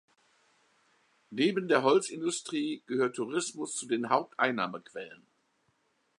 [1.29, 5.27] Neben der Holzindustrie gehörte Tourismus zu den Haupteinnahmequellen.